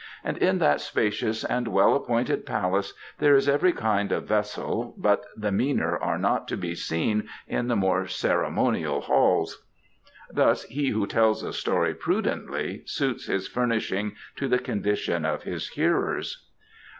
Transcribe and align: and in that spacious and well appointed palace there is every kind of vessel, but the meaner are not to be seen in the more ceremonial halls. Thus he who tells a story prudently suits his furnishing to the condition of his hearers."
and 0.23 0.35
in 0.39 0.57
that 0.57 0.81
spacious 0.81 1.43
and 1.43 1.67
well 1.67 1.93
appointed 1.95 2.43
palace 2.43 2.95
there 3.19 3.35
is 3.35 3.47
every 3.47 3.71
kind 3.71 4.11
of 4.11 4.27
vessel, 4.27 4.95
but 4.97 5.23
the 5.37 5.51
meaner 5.51 5.95
are 5.95 6.17
not 6.17 6.47
to 6.47 6.57
be 6.57 6.73
seen 6.73 7.29
in 7.45 7.67
the 7.67 7.75
more 7.75 8.07
ceremonial 8.07 9.01
halls. 9.01 9.63
Thus 10.31 10.63
he 10.63 10.89
who 10.89 11.05
tells 11.05 11.43
a 11.43 11.53
story 11.53 11.93
prudently 11.93 12.81
suits 12.87 13.27
his 13.27 13.47
furnishing 13.47 14.13
to 14.37 14.47
the 14.47 14.57
condition 14.57 15.23
of 15.23 15.43
his 15.43 15.69
hearers." 15.69 16.47